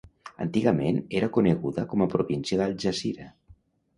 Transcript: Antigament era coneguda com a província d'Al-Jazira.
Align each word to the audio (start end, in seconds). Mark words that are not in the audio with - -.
Antigament 0.45 0.95
era 1.19 1.27
coneguda 1.35 1.85
com 1.93 2.03
a 2.05 2.09
província 2.15 2.59
d'Al-Jazira. 2.63 3.29